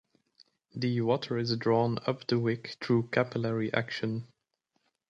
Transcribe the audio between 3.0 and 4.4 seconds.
capillary action.